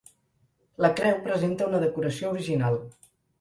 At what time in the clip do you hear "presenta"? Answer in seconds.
1.27-1.67